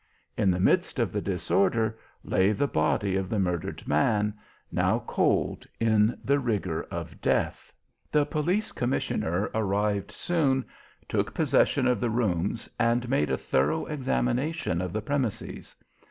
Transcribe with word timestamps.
In 0.35 0.49
the 0.49 0.59
midst 0.59 0.97
of 0.97 1.11
the 1.11 1.21
disorder 1.21 1.95
lay 2.23 2.53
the 2.53 2.65
body 2.65 3.15
of 3.15 3.29
the 3.29 3.37
murdered 3.37 3.87
man, 3.87 4.33
now 4.71 5.03
cold 5.05 5.67
in 5.79 6.17
the 6.25 6.39
rigour 6.39 6.85
of 6.85 7.21
death. 7.21 7.71
The 8.11 8.25
police 8.25 8.71
commissioner 8.71 9.51
arrived 9.53 10.11
soon, 10.11 10.65
took 11.07 11.35
possession 11.35 11.85
of 11.87 11.99
the 11.99 12.09
rooms, 12.09 12.67
and 12.79 13.07
made 13.07 13.29
a 13.29 13.37
thorough 13.37 13.85
examination 13.85 14.81
of 14.81 14.91
the 14.91 15.03
premises. 15.03 15.75